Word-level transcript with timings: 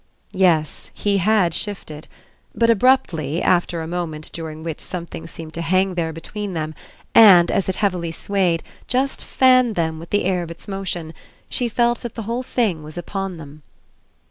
Yes, 0.33 0.89
he 0.95 1.19
had 1.19 1.53
shifted; 1.53 2.07
but 2.55 2.71
abruptly, 2.71 3.39
after 3.39 3.83
a 3.83 3.87
moment 3.87 4.31
during 4.33 4.63
which 4.63 4.79
something 4.81 5.27
seemed 5.27 5.53
to 5.53 5.61
hang 5.61 5.93
there 5.93 6.11
between 6.11 6.53
them 6.53 6.73
and, 7.13 7.51
as 7.51 7.69
it 7.69 7.75
heavily 7.75 8.11
swayed, 8.11 8.63
just 8.87 9.23
fan 9.23 9.73
them 9.73 9.99
with 9.99 10.09
the 10.09 10.25
air 10.25 10.41
of 10.41 10.49
its 10.49 10.67
motion, 10.67 11.13
she 11.49 11.69
felt 11.69 11.99
that 11.99 12.15
the 12.15 12.23
whole 12.23 12.41
thing 12.41 12.81
was 12.81 12.97
upon 12.97 13.37
them. 13.37 13.61